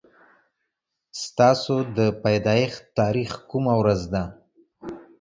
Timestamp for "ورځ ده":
3.81-4.23